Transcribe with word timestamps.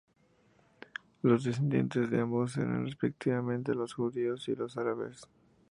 Los 1.21 1.43
descendientes 1.43 2.09
de 2.09 2.21
ambos 2.21 2.53
serán 2.53 2.85
respectivamente 2.87 3.75
los 3.75 3.93
Judíos 3.93 4.49
y 4.49 4.55
los 4.55 4.75
árabes. 4.75 5.21